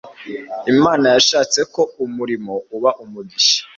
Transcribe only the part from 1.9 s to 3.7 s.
umurimo uba umugisha,